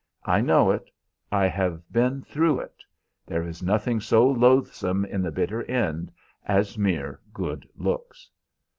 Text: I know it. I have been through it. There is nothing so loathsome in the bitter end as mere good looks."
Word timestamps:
I 0.25 0.41
know 0.41 0.71
it. 0.71 0.89
I 1.31 1.45
have 1.45 1.83
been 1.93 2.23
through 2.23 2.59
it. 2.61 2.83
There 3.27 3.43
is 3.45 3.61
nothing 3.61 3.99
so 3.99 4.25
loathsome 4.27 5.05
in 5.05 5.21
the 5.21 5.29
bitter 5.31 5.61
end 5.65 6.11
as 6.43 6.75
mere 6.75 7.19
good 7.35 7.69
looks." 7.75 8.27